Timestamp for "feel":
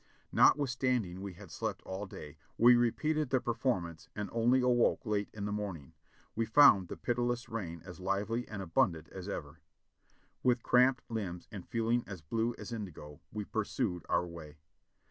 11.69-11.89